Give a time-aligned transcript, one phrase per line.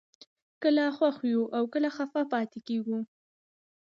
[0.61, 2.99] کله خوښ یو او کله خفه پاتې کېږو